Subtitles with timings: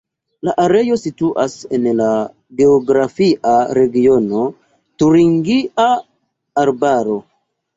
[0.47, 2.07] La areo situas en la
[2.61, 4.47] geografia regiono
[5.03, 5.89] Turingia
[6.65, 7.21] Arbaro.